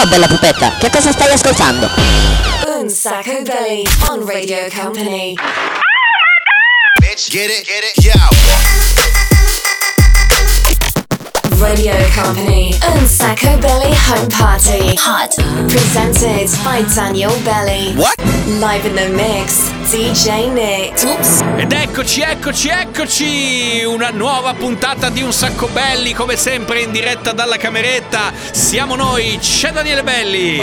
[0.00, 1.86] Ciao bella pupetta, che cosa stai ascoltando?
[2.78, 5.34] Un Sacco Belly on Radio Company.
[6.98, 8.79] Bitch, get it, get it, yo.
[11.60, 14.94] Radio Company and Sacco Belly Home Party.
[14.96, 15.34] Hot.
[15.68, 17.92] Presented by Daniel Belly.
[17.96, 18.16] What?
[18.58, 21.02] Live in the mix, DJ Nick.
[21.04, 21.40] Oops.
[21.58, 23.84] Ed eccoci, eccoci, eccoci!
[23.84, 28.32] Una nuova puntata di Un Sacco Belli, come sempre in diretta dalla cameretta.
[28.52, 30.62] Siamo noi, c'è Daniele Belli,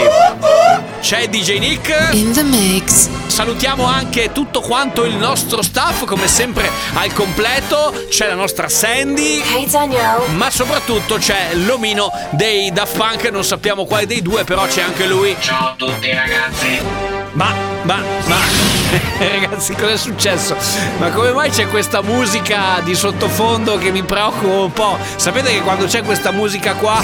[1.00, 2.08] c'è DJ Nick.
[2.10, 3.08] In the mix.
[3.28, 8.06] Salutiamo anche tutto quanto il nostro staff, come sempre al completo.
[8.10, 9.40] C'è la nostra Sandy.
[9.54, 10.22] Hey Daniel.
[10.34, 10.87] Ma soprattutto
[11.18, 15.36] c'è l'omino dei Daft Punk, non sappiamo quale dei due, però c'è anche lui.
[15.38, 16.80] Ciao a tutti ragazzi.
[17.32, 18.38] Ma, ma, ma,
[19.18, 20.56] ragazzi, cosa è successo?
[20.96, 24.96] Ma come mai c'è questa musica di sottofondo che mi preoccupa un po'?
[25.16, 27.02] Sapete che quando c'è questa musica qua,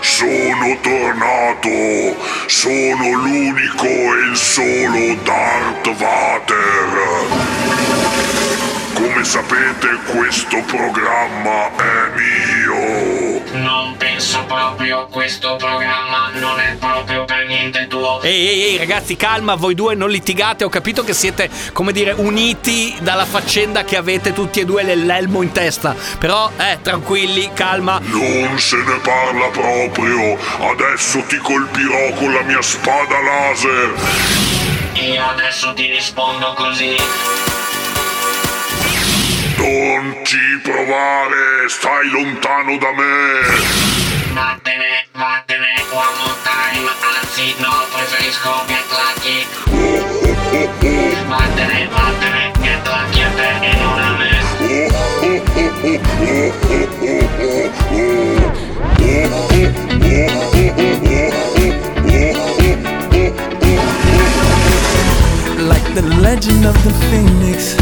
[0.00, 2.16] Sono tornato!
[2.46, 8.01] Sono l'unico e il solo Darth Vader!
[8.94, 13.42] Come sapete questo programma è mio!
[13.52, 18.20] Non penso proprio, questo programma non è proprio per niente tuo.
[18.22, 20.64] ehi, ehi, ehi, ragazzi, calma, voi due non litigate.
[20.64, 25.42] Ho capito che siete, come dire, uniti dalla faccenda che avete tutti e due l'elmo
[25.42, 25.94] in testa.
[26.18, 27.98] Però, eh, tranquilli, calma.
[28.02, 30.38] Non se ne parla proprio!
[30.70, 33.94] Adesso ti colpirò con la mia spada laser!
[34.94, 36.96] Io adesso ti rispondo così.
[39.62, 41.68] Non ci provare!
[41.68, 43.42] Stai lontano da me!
[44.34, 46.90] Vattene, vattene, one more time.
[47.14, 49.46] Anzi, no, preferisco get lucky.
[51.28, 54.30] Vattene, vattene, get lucky a te e non a me.
[65.68, 67.81] like the legend of the phoenix.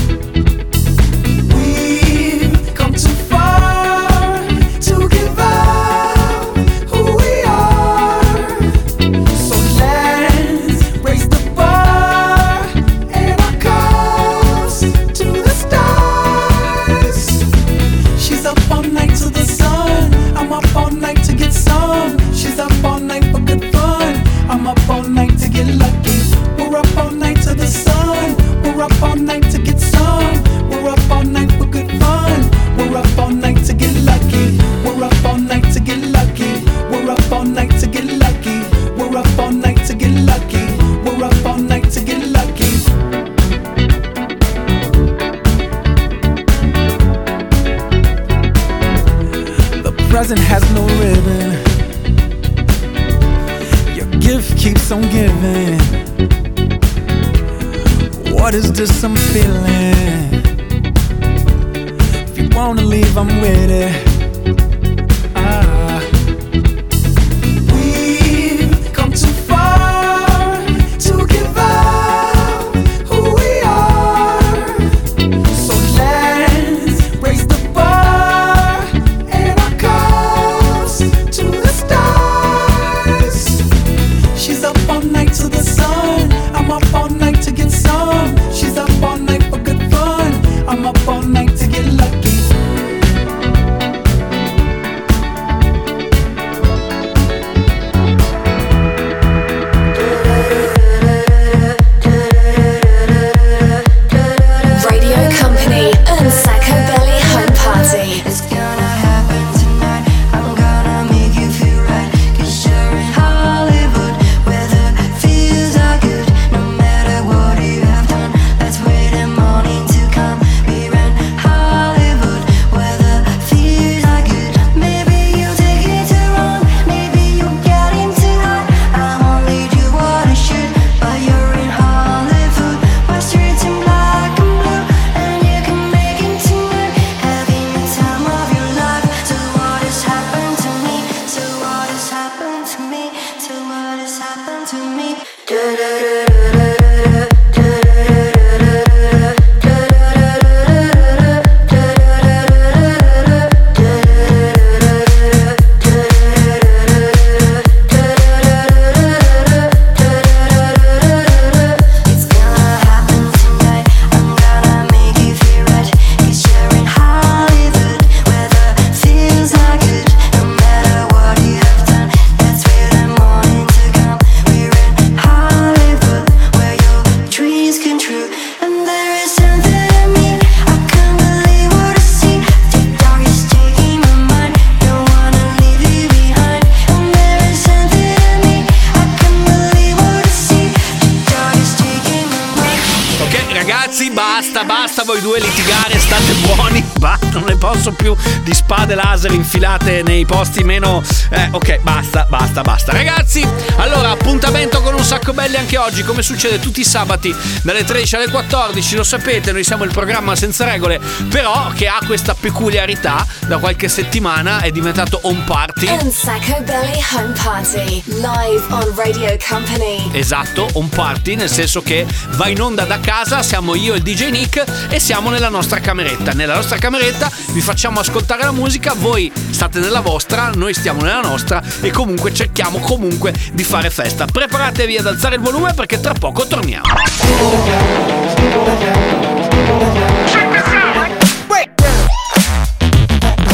[194.65, 200.03] Basta voi due litigare, state buoni, basta, non ne posso più di spade laser infilate
[200.03, 201.01] nei posti meno...
[201.29, 202.91] Eh, ok, basta, basta, basta.
[202.91, 203.47] Ragazzi,
[203.77, 208.15] allora appuntamento con un sacco belli anche oggi, come succede tutti i sabati, dalle 13
[208.15, 210.99] alle 14, lo sapete, noi siamo il programma senza regole,
[211.29, 215.87] però che ha questa peculiarità, da qualche settimana è diventato home party.
[215.87, 218.03] Un Sacco Belly Home Party.
[218.05, 220.09] Live on Radio Company.
[220.13, 222.05] Esatto, un party nel senso che
[222.35, 225.79] va in onda da casa, siamo io e il DJ Nick e siamo nella nostra
[225.79, 226.31] cameretta.
[226.33, 231.21] Nella nostra cameretta vi facciamo ascoltare la musica, voi state nella vostra, noi stiamo nella
[231.21, 234.25] nostra e comunque cerchiamo comunque di fare festa.
[234.25, 236.85] Preparatevi ad alzare il volume perché tra poco torniamo.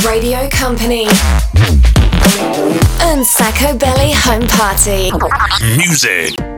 [0.03, 1.05] Radio Company.
[3.03, 5.09] Un Sacco Belly Home Party.
[5.75, 6.56] Music.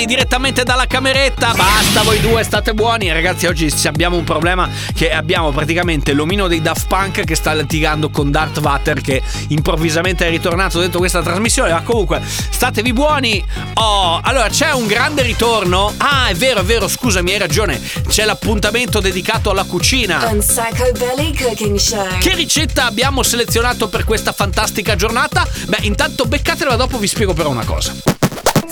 [0.00, 5.12] Belli direttamente dalla cameretta, basta voi due state buoni ragazzi oggi abbiamo un problema che
[5.12, 10.30] abbiamo praticamente l'omino dei Daft Punk che sta litigando con Darth Vader che improvvisamente è
[10.30, 16.28] ritornato dentro questa trasmissione, ma comunque statevi buoni, oh allora c'è un grande ritorno, ah
[16.28, 20.28] è vero è vero scusami hai ragione, c'è l'appuntamento dedicato alla cucina.
[20.30, 22.18] Un Sacco Belly Cooking Show.
[22.18, 25.46] Che ricetta abbiamo selezionato per questa fantastica giornata?
[25.66, 27.94] Beh, intanto beccatela, dopo vi spiego però una cosa.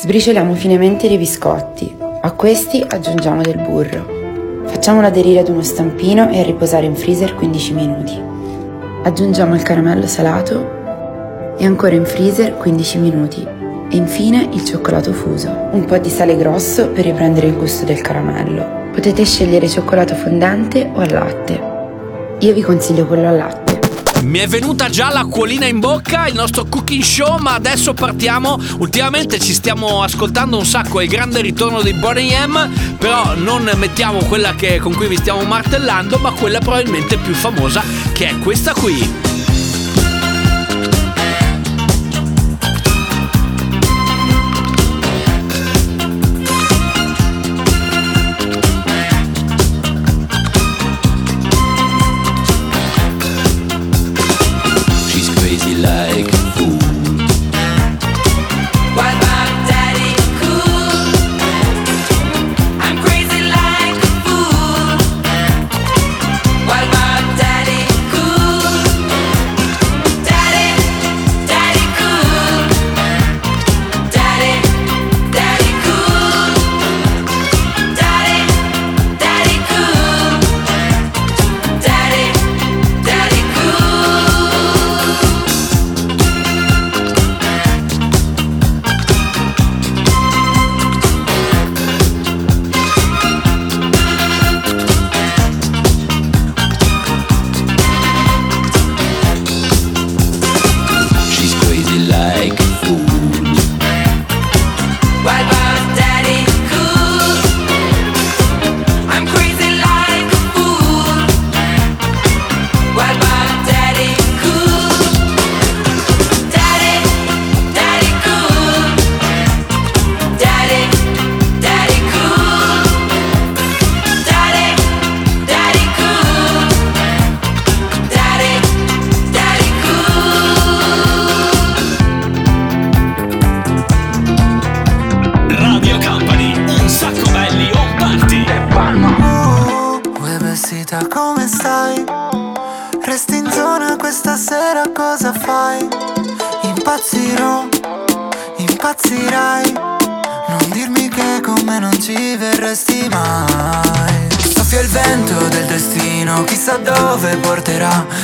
[0.00, 1.92] Sbricioliamo finemente dei biscotti.
[2.20, 4.62] A questi aggiungiamo del burro.
[4.64, 8.16] Facciamolo aderire ad uno stampino e a riposare in freezer 15 minuti.
[9.02, 13.44] Aggiungiamo il caramello salato e ancora in freezer 15 minuti.
[13.44, 15.50] E infine il cioccolato fuso.
[15.72, 18.90] Un po' di sale grosso per riprendere il gusto del caramello.
[18.92, 21.60] Potete scegliere cioccolato fondente o al latte.
[22.38, 23.67] Io vi consiglio quello al latte.
[24.22, 28.58] Mi è venuta già l'acquolina in bocca, il nostro cooking show, ma adesso partiamo.
[28.78, 34.18] Ultimamente ci stiamo ascoltando un sacco il grande ritorno di Bonnie M, però non mettiamo
[34.24, 37.82] quella che- con cui vi stiamo martellando, ma quella probabilmente più famosa,
[38.12, 39.27] che è questa qui.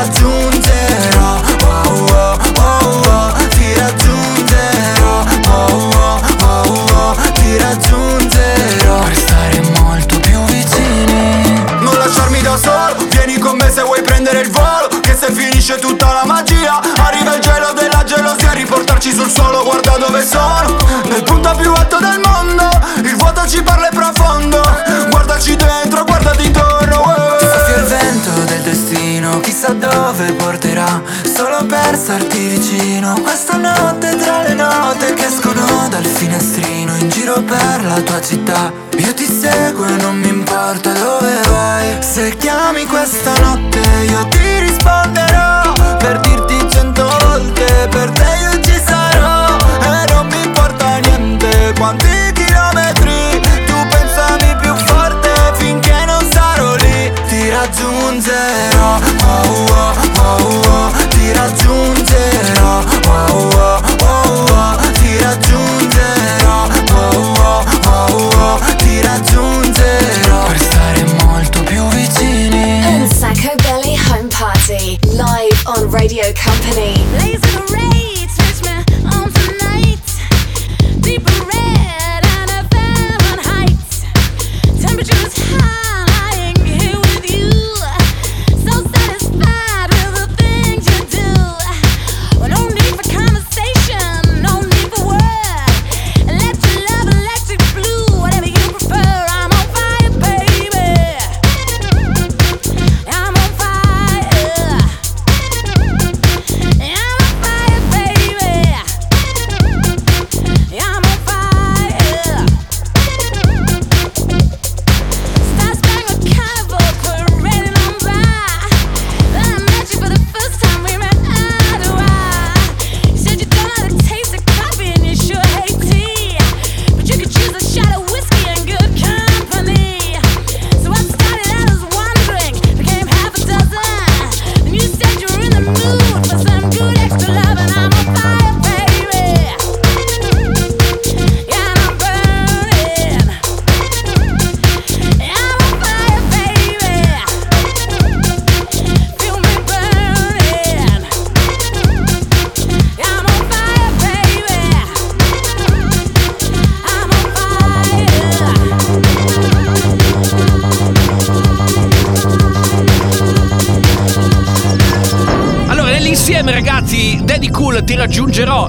[0.00, 8.98] raggiungerò oh, oh, oh, oh, Ti raggiungerò oh, oh, oh, oh, Ti raggiungerò.
[9.04, 11.64] Per stare molto più vicini.
[11.80, 15.76] Non lasciarmi da solo Vieni con me se vuoi prendere il volo Che se finisce
[15.78, 20.76] tutta la magia Arriva il gelo della gelosia Riportarci sul suolo guarda dove sono.
[21.08, 21.89] Nel punto più alto
[30.20, 31.02] dove porterà
[31.34, 33.18] Solo per starti vicino.
[33.22, 38.72] Questa notte tra le note Che escono dal finestrino In giro per la tua città.
[38.98, 42.02] Io ti seguo e non mi importa dove vai.
[42.02, 45.72] Se chiami questa notte Io ti risponderò.
[45.98, 49.56] Per dirti cento volte Per te io ci sarò.
[49.80, 52.99] E non mi importa niente Quanti chilometri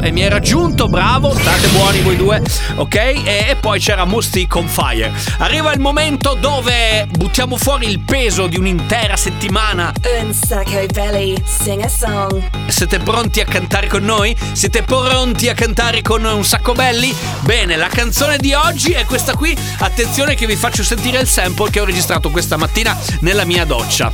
[0.01, 2.41] e mi era raggiunto, bravo, state buoni voi due,
[2.75, 2.95] ok?
[2.95, 5.11] E, e poi c'era Musti con Fire.
[5.37, 9.93] Arriva il momento dove buttiamo fuori il peso di un'intera settimana.
[10.21, 12.41] Un sacco Belly, sing a song.
[12.67, 14.35] Siete pronti a cantare con noi?
[14.53, 17.15] Siete pronti a cantare con un sacco belli?
[17.41, 19.55] Bene, la canzone di oggi è questa qui.
[19.79, 24.11] Attenzione che vi faccio sentire il sample che ho registrato questa mattina nella mia doccia.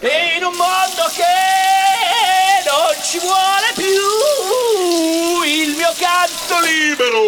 [0.00, 1.22] E in un mondo che
[2.64, 4.17] non ci vuole più
[5.98, 7.20] canto libero!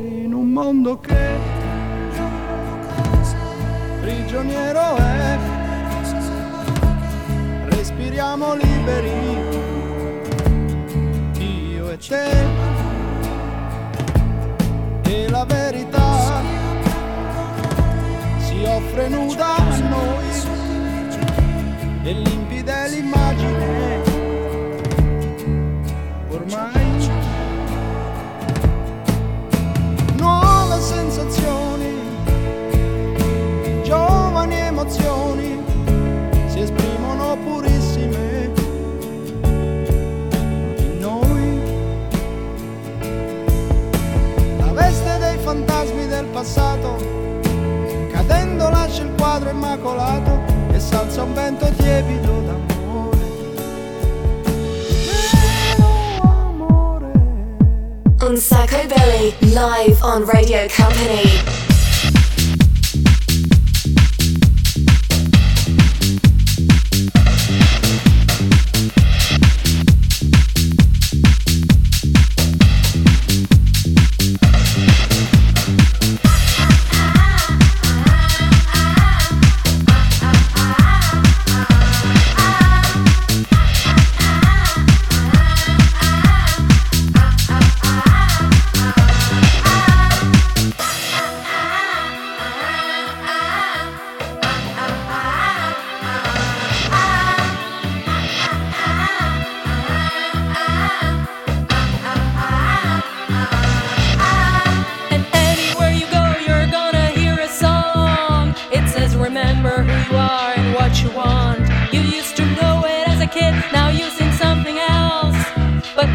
[0.00, 1.38] In un mondo che
[4.00, 5.38] prigioniero è,
[7.66, 9.10] respiriamo liberi,
[11.38, 12.30] io e te,
[15.02, 16.42] e la verità
[18.38, 20.24] si offre nuda a noi,
[22.02, 23.21] e limpida l'immagine.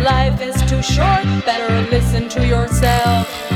[0.07, 3.46] life is too short, better listen to yourself.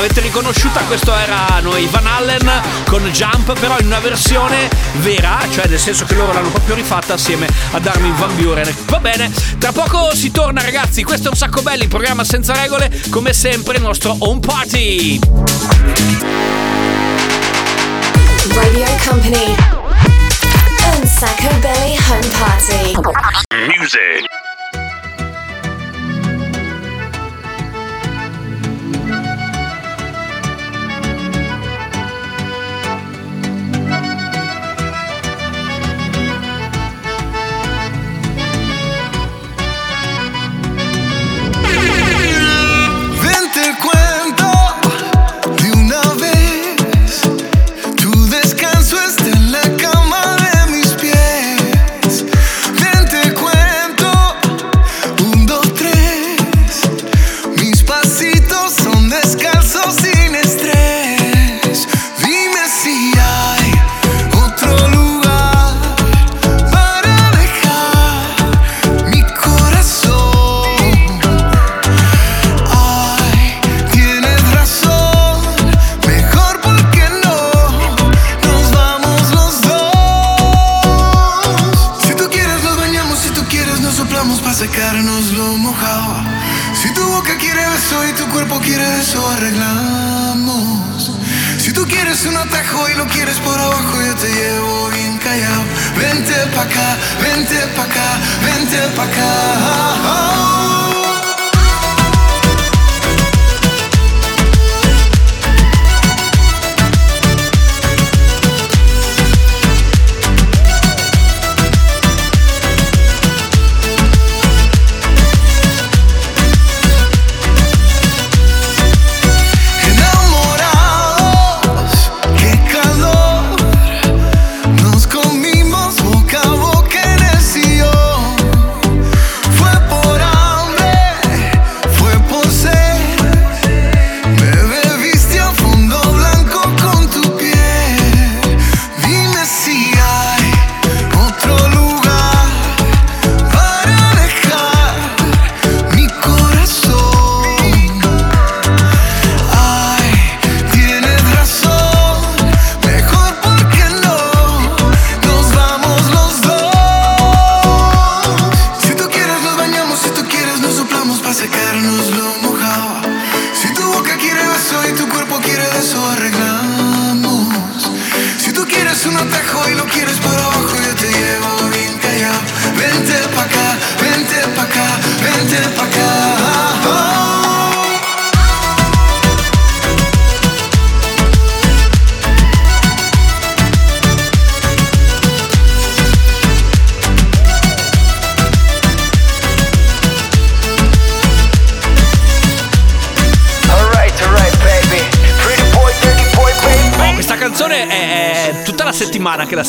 [0.00, 2.50] L'avete riconosciuta, questo era noi Van Allen
[2.86, 7.14] con Jump, però in una versione vera, cioè nel senso che loro l'hanno proprio rifatta
[7.14, 8.74] assieme ad Armin Van Buren.
[8.86, 12.90] Va bene, tra poco si torna ragazzi, questo è un sacco belli, programma senza regole,
[13.10, 15.18] come sempre il nostro home party.
[18.54, 19.54] Radio Company.
[20.94, 22.94] Un Sacco Belly Home Party.
[23.76, 24.49] Music.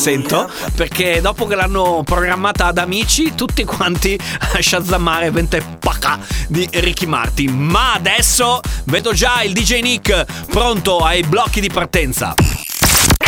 [0.02, 4.18] Sento perché dopo che l'hanno programmata ad amici tutti quanti
[4.52, 10.98] a shazammare Vente Paca di Ricky Martin ma adesso vedo già il DJ Nick pronto
[10.98, 12.34] ai blocchi di partenza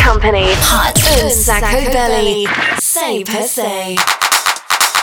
[0.05, 0.51] Company.
[0.51, 1.23] Hot.
[1.23, 2.43] Un Sacco Belly.
[2.77, 4.24] Say per se.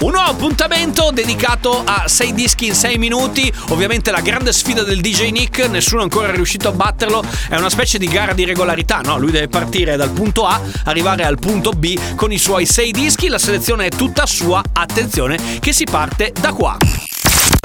[0.02, 3.52] Un nuovo appuntamento dedicato a 6 dischi in 6 minuti.
[3.68, 7.24] Ovviamente la grande sfida del DJ Nick, nessuno ancora è riuscito a batterlo.
[7.48, 9.16] È una specie di gara di regolarità, no?
[9.16, 13.28] Lui deve partire dal punto A, arrivare al punto B con i suoi 6 dischi.
[13.28, 14.60] La selezione è tutta sua.
[14.72, 16.76] Attenzione, che si parte da qua.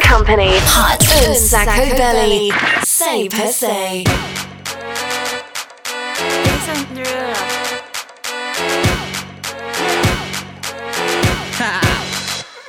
[0.08, 0.56] Company.
[0.58, 1.26] Hot.
[1.28, 2.52] Un Sacco Belly.
[2.84, 4.04] Say per se.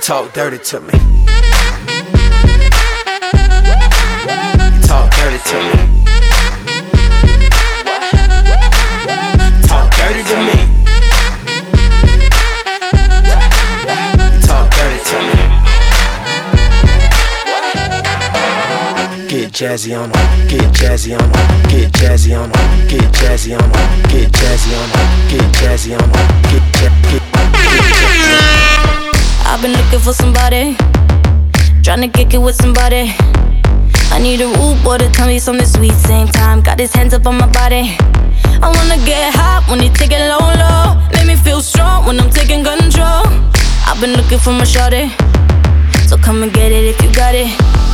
[0.00, 0.92] talk dirty to me.
[4.86, 5.74] Talk dirty to me.
[9.68, 10.56] Talk dirty to me.
[14.46, 15.36] Talk dirty to me.
[19.28, 23.62] get jazzy on 'em, get jazzy on 'em, get jazzy on 'em, get jazzy on
[23.62, 28.79] 'em, get jazzy on 'em, get jazzy on 'em, get ja- get
[29.52, 30.76] I've been looking for somebody,
[31.82, 33.12] trying to kick it with somebody.
[34.12, 35.92] I need a rude boy to tell me something sweet.
[35.92, 37.96] Same time, got his hands up on my body.
[38.62, 41.02] I wanna get hot when you take it low, low.
[41.14, 43.26] Make me feel strong when I'm taking control.
[43.86, 45.10] I've been looking for my shorty,
[46.06, 47.89] so come and get it if you got it.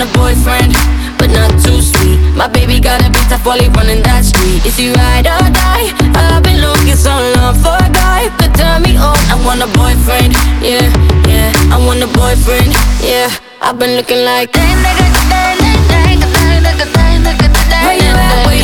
[0.00, 0.72] Want a boyfriend,
[1.18, 2.16] but not too sweet.
[2.32, 4.64] My baby got a bit tough while he running that street.
[4.64, 5.92] Is he ride or die?
[6.16, 9.20] I've been looking so long for a guy could turn me on.
[9.28, 10.32] I want a boyfriend,
[10.64, 10.88] yeah,
[11.28, 11.52] yeah.
[11.68, 12.72] I want a boyfriend,
[13.04, 13.28] yeah.
[13.60, 14.56] I've been looking like.
[14.56, 16.00] You at?
[17.84, 18.46] Where you at?
[18.48, 18.56] Where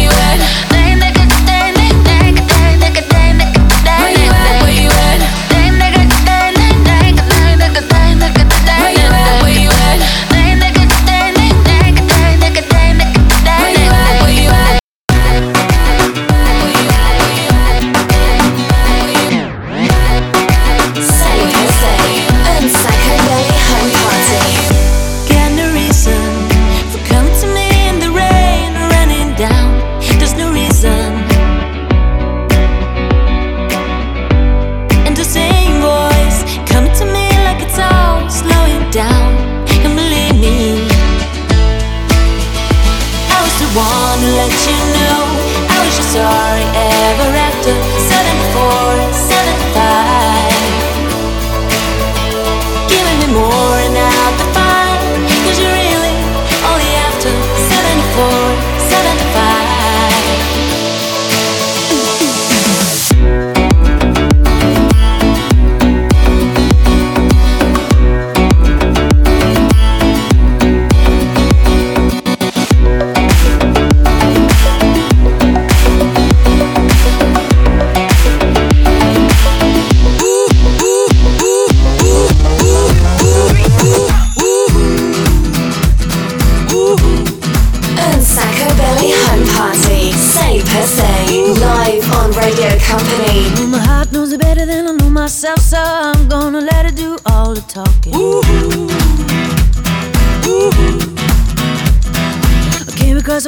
[43.76, 45.20] wanna let you know
[45.68, 47.45] I wish you sorry ever.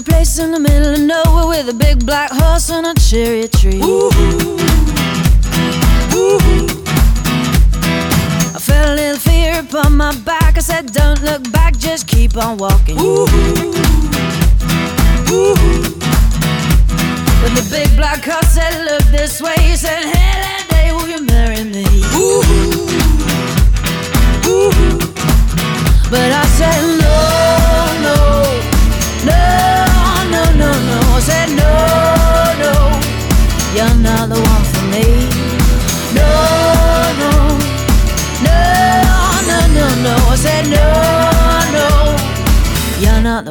[0.08, 3.80] Place in the middle of nowhere with a big black horse and a cherry tree.
[3.80, 4.10] Ooh,
[6.16, 6.66] ooh.
[8.54, 10.56] I felt a little fear upon my back.
[10.56, 12.98] I said, Don't look back, just keep on walking.
[12.98, 13.26] Ooh,
[15.32, 15.56] ooh.
[17.42, 20.47] When the big black horse said, Look this way, he said, Hey,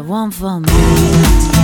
[0.08, 1.57] one for me.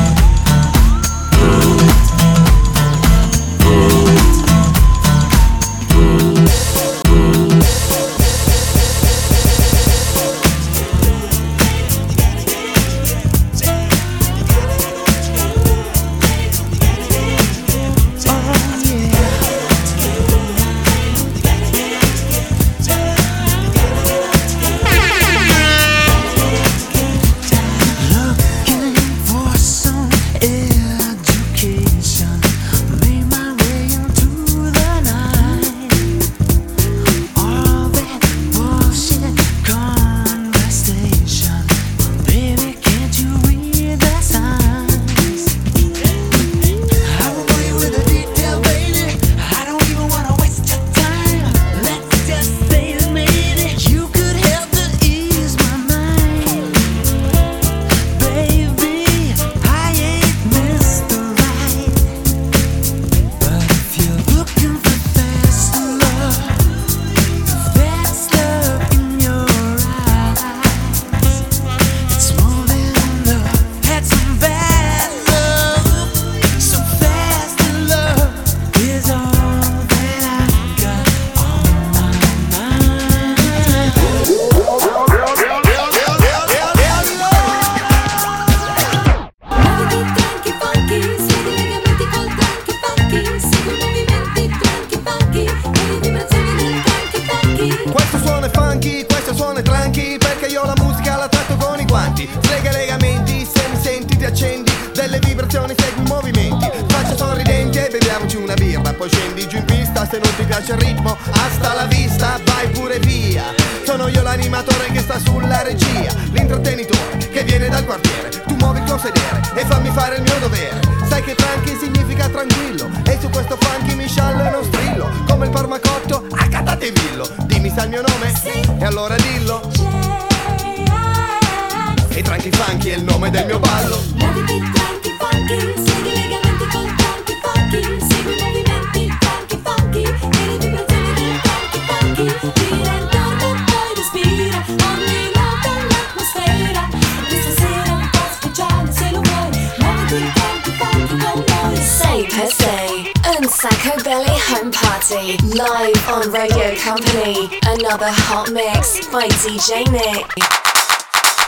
[153.54, 157.60] Sacco Belly Home Party live on Radio Company.
[157.68, 160.83] Another hot mix by DJ Nick.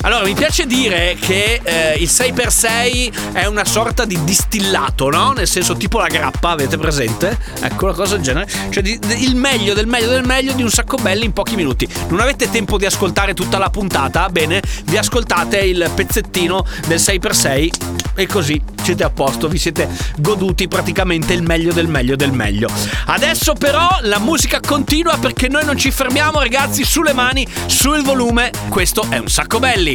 [0.05, 5.31] Allora, mi piace dire che eh, il 6x6 è una sorta di distillato, no?
[5.31, 7.35] Nel senso, tipo la grappa, avete presente?
[7.59, 8.47] Ecco, una cosa del genere.
[8.69, 11.55] Cioè, di- di- il meglio del meglio del meglio di un sacco belli in pochi
[11.55, 11.89] minuti.
[12.09, 14.29] Non avete tempo di ascoltare tutta la puntata?
[14.29, 17.69] Bene, vi ascoltate il pezzettino del 6x6
[18.13, 22.69] e così siete a posto, vi siete goduti praticamente il meglio del meglio del meglio.
[23.07, 28.51] Adesso però la musica continua perché noi non ci fermiamo, ragazzi, sulle mani, sul volume.
[28.69, 29.94] Questo è un sacco belli.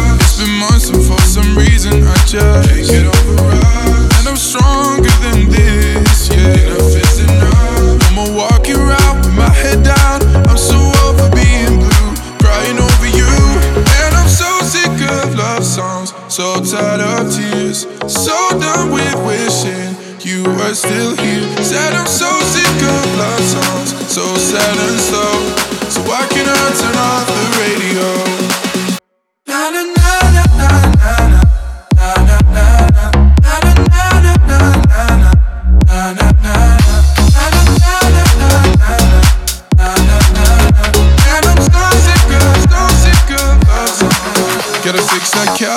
[0.41, 4.17] Been months and for some reason I just can't get over us.
[4.17, 6.65] And I'm stronger than this, yeah.
[6.65, 8.09] Enough is enough.
[8.09, 10.25] I'ma walk you around with my head down.
[10.49, 12.09] I'm so over being blue,
[12.41, 13.29] crying over you.
[14.01, 19.93] And I'm so sick of love songs, so tired of tears, so done with wishing
[20.25, 21.45] you were still here.
[21.61, 25.37] Said I'm so sick of love songs, so sad and slow.
[25.93, 28.41] So why can't I turn off the radio?
[29.51, 30.30] na na na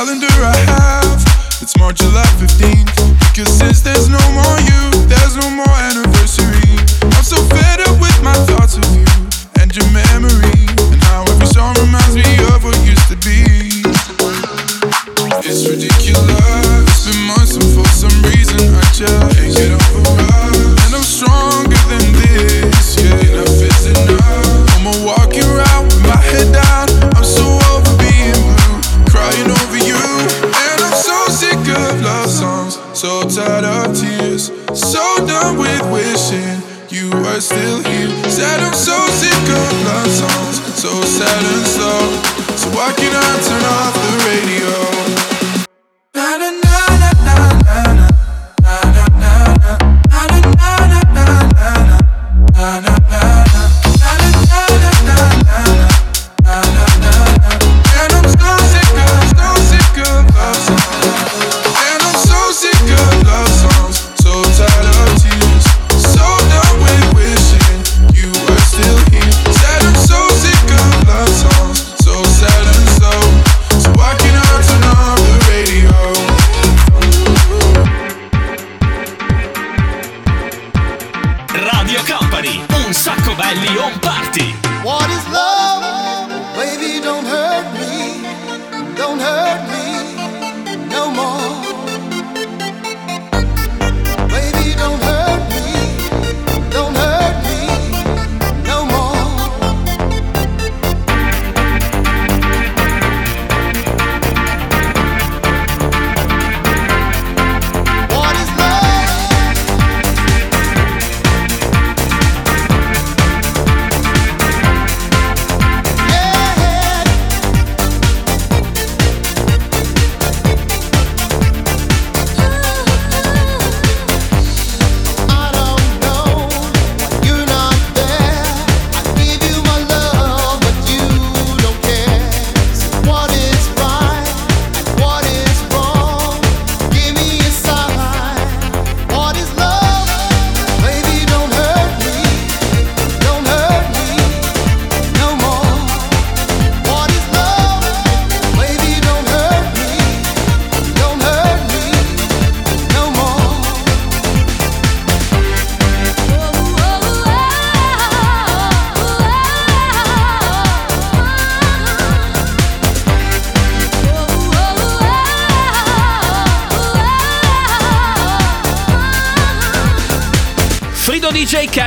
[0.05, 1.16] calendar I have.
[1.62, 2.92] It's March 11, 15th.
[3.32, 4.43] Because since there's no more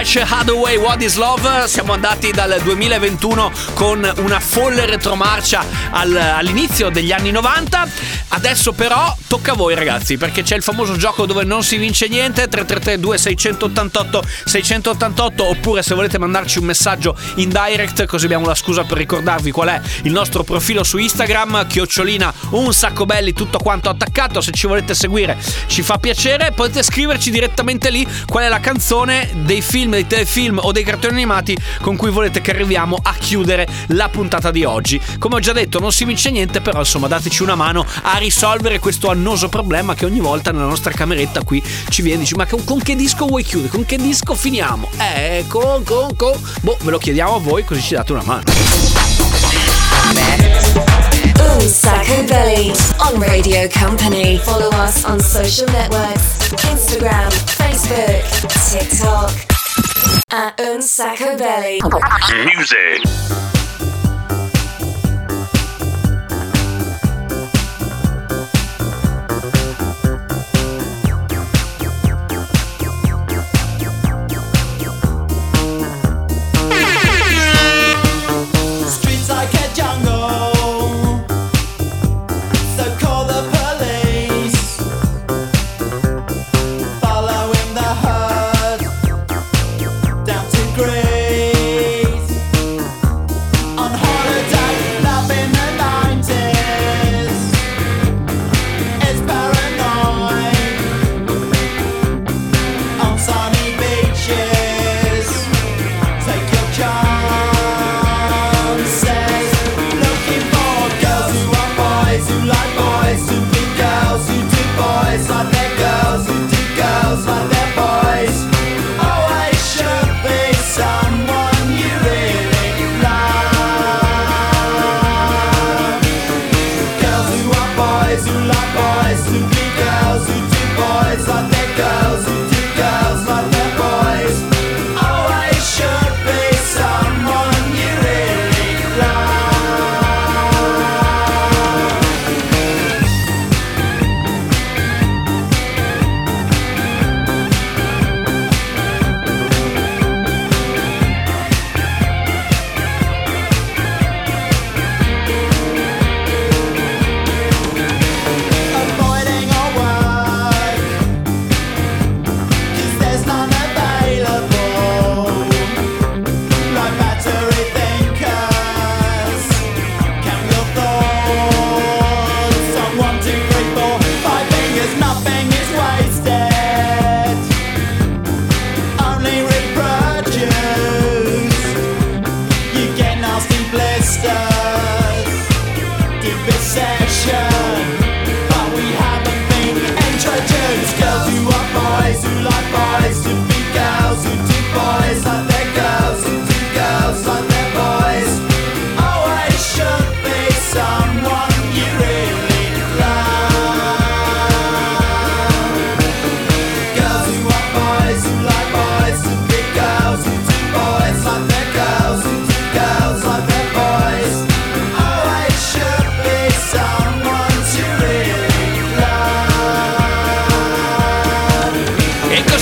[0.07, 1.67] Cash Hathaway What is Love?
[1.67, 7.87] Siamo andati dal 2021 con una folle retromarcia al- all'inizio degli anni 90
[8.29, 12.07] adesso però tocca a voi ragazzi perché c'è il famoso gioco dove non si vince
[12.07, 18.55] niente 3332 688 688 oppure se volete mandarci un messaggio in direct così abbiamo la
[18.55, 23.57] scusa per ricordarvi qual è il nostro profilo su Instagram chiocciolina un sacco belli tutto
[23.59, 28.49] quanto attaccato se ci volete seguire ci fa piacere potete scriverci direttamente lì qual è
[28.49, 32.97] la canzone dei film dei telefilm o dei cartoni animati con cui volete che arriviamo
[33.01, 34.99] a chiudere la puntata di oggi.
[35.19, 38.79] Come ho già detto non si vince niente però insomma dateci una mano a risolvere
[38.79, 42.45] questo annoso problema che ogni volta nella nostra cameretta qui ci viene e dici ma
[42.45, 46.77] con, con che disco vuoi chiudere con che disco finiamo eh con con con boh
[46.81, 48.43] ve lo chiediamo a voi così ci date una mano
[51.57, 54.37] Un Sacco Belly on Radio Company.
[54.37, 58.23] Follow us on social networks Instagram, Facebook,
[58.69, 59.31] TikTok.
[60.31, 61.79] At Un Sacco Belly.
[62.55, 63.66] Music.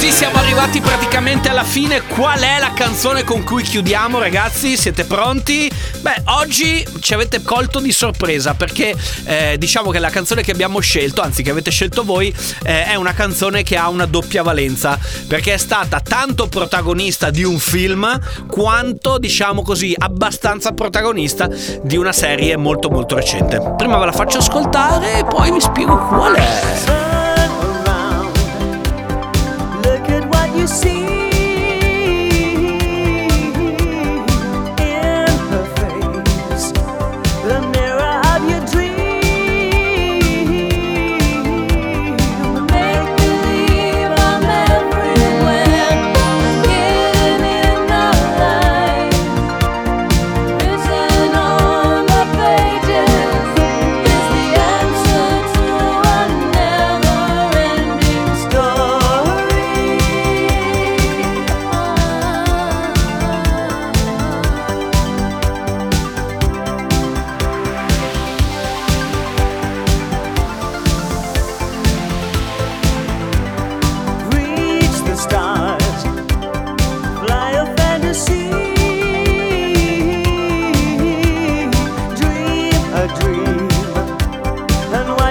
[0.05, 2.01] Così siamo arrivati praticamente alla fine.
[2.01, 4.77] Qual è la canzone con cui chiudiamo, ragazzi?
[4.77, 5.71] Siete pronti?
[6.01, 10.79] Beh, oggi ci avete colto di sorpresa perché eh, diciamo che la canzone che abbiamo
[10.79, 12.33] scelto, anzi che avete scelto voi,
[12.63, 17.43] eh, è una canzone che ha una doppia valenza perché è stata tanto protagonista di
[17.43, 21.49] un film quanto, diciamo così, abbastanza protagonista
[21.81, 23.73] di una serie molto molto recente.
[23.75, 27.24] Prima ve la faccio ascoltare e poi vi spiego qual è.
[30.67, 31.24] See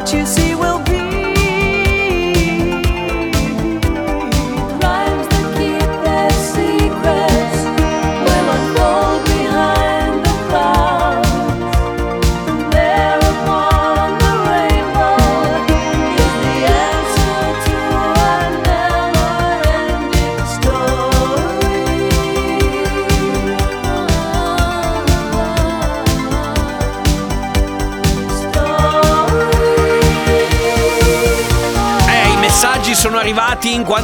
[0.04, 0.63] what you see.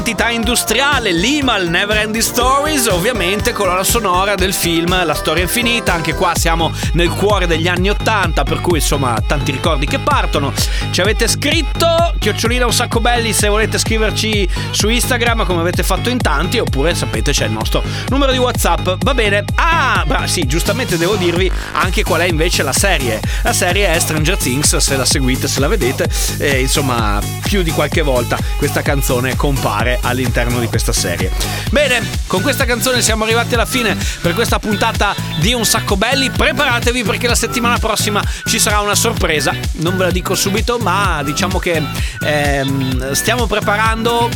[0.01, 1.13] Quantità industriale.
[1.13, 5.93] Lima, il Never Ending Stories, ovviamente colonna sonora del film La storia infinita.
[5.93, 10.55] Anche qua siamo nel cuore degli anni 80, per cui insomma tanti ricordi che partono.
[10.91, 16.09] Ci avete scritto, chiocciolina un sacco belli se volete scriverci su Instagram come avete fatto
[16.09, 19.03] in tanti, oppure sapete c'è il nostro numero di WhatsApp.
[19.03, 19.45] Va bene.
[19.57, 23.21] Ah, bra- sì, giustamente devo dirvi anche qual è invece la serie.
[23.43, 27.71] La serie è Stranger Things, se la seguite, se la vedete, e insomma, più di
[27.71, 31.31] qualche volta questa canzone compare all'interno di questa serie.
[31.71, 36.31] Bene, con questa canzone siamo arrivati alla fine per questa puntata di Un sacco belli.
[36.31, 39.55] Preparatevi perché la settimana prossima ci sarà una sorpresa.
[39.75, 41.83] Non ve la dico subito, ma diciamo che
[42.21, 44.29] ehm, stiamo preparando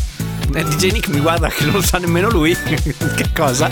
[0.55, 2.57] eh, DJ Nick mi guarda che non lo sa nemmeno lui.
[2.65, 3.69] che cosa?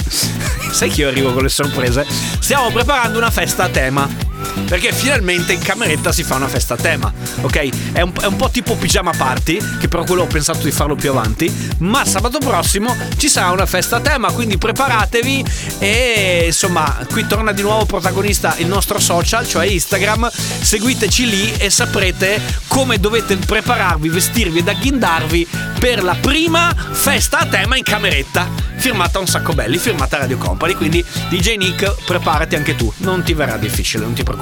[0.71, 2.07] Sai che io arrivo con le sorprese?
[2.39, 4.22] Stiamo preparando una festa a tema.
[4.67, 7.93] Perché finalmente in cameretta si fa una festa a tema, ok?
[7.93, 10.95] È un, è un po' tipo pigiama party, che però quello ho pensato di farlo
[10.95, 11.51] più avanti.
[11.79, 15.45] Ma sabato prossimo ci sarà una festa a tema, quindi preparatevi.
[15.79, 20.31] E insomma, qui torna di nuovo protagonista il nostro social, cioè Instagram.
[20.31, 25.47] Seguiteci lì e saprete come dovete prepararvi, vestirvi ed agghindarvi
[25.79, 28.49] per la prima festa a tema in cameretta.
[28.77, 30.75] Firmata un sacco belli, firmata Radio Company.
[30.75, 32.93] Quindi DJ Nick, preparati anche tu.
[32.99, 34.42] Non ti verrà difficile, non ti preoccupare.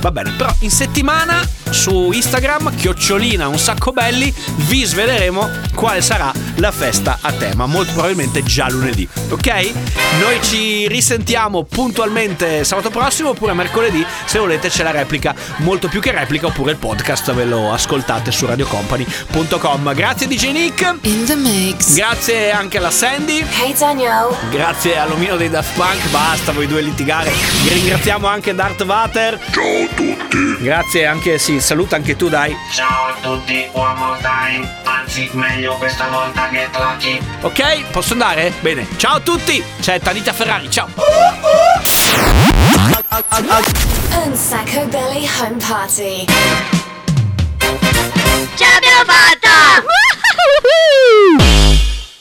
[0.00, 4.32] Va bene, però in settimana su Instagram, chiocciolina un sacco belli,
[4.66, 7.66] vi sveleremo quale sarà la festa a tema.
[7.66, 9.72] Molto probabilmente già lunedì, ok?
[10.20, 14.04] Noi ci risentiamo puntualmente sabato prossimo oppure mercoledì.
[14.24, 18.32] Se volete c'è la replica, molto più che replica, oppure il podcast ve lo ascoltate
[18.32, 19.94] su radiocompany.com.
[19.94, 20.94] Grazie DJ Nick.
[21.02, 21.94] In the mix.
[21.94, 23.44] Grazie anche alla Sandy.
[23.60, 24.34] Hey Daniel.
[24.50, 27.30] Grazie all'omino dei Daft Punk, basta voi due litigare.
[27.62, 28.84] Vi ringraziamo anche Darth
[29.20, 29.38] Vader.
[29.50, 30.56] Ciao a tutti.
[30.60, 32.56] Grazie anche, sì, saluta anche tu, dai.
[32.72, 34.66] Ciao a tutti, one more time.
[34.84, 37.20] Anzi, meglio questa volta che tocchi.
[37.42, 38.52] Ok, posso andare?
[38.60, 38.86] Bene.
[38.96, 39.62] Ciao a tutti.
[39.80, 40.88] C'è Tanita Ferrari, ciao.
[44.24, 46.24] Un sacco belly home party.
[48.54, 49.98] Ce l'abbiamo fatta!